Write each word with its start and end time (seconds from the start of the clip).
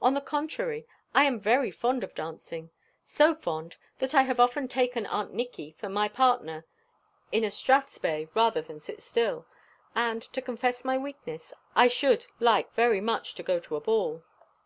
On 0.00 0.14
the 0.14 0.22
contrary, 0.22 0.86
I 1.14 1.24
am 1.24 1.38
very 1.38 1.70
fond 1.70 2.02
of 2.02 2.14
dancing; 2.14 2.70
so 3.04 3.34
fond, 3.34 3.76
that 3.98 4.14
I 4.14 4.22
have 4.22 4.40
often 4.40 4.68
taken 4.68 5.04
Aunt 5.04 5.34
Nicky 5.34 5.70
for 5.78 5.90
my 5.90 6.08
partner 6.08 6.64
in 7.30 7.44
a 7.44 7.50
Strathspey 7.50 8.30
rather 8.34 8.62
than 8.62 8.80
sit 8.80 9.02
still 9.02 9.44
and, 9.94 10.22
to 10.32 10.40
confess 10.40 10.82
my 10.82 10.96
weakness, 10.96 11.52
I 11.74 11.88
should 11.88 12.24
like 12.40 12.72
very 12.72 13.02
much 13.02 13.34
to 13.34 13.42
go 13.42 13.60
to 13.60 13.76
a 13.76 13.80
ball." 13.82 14.22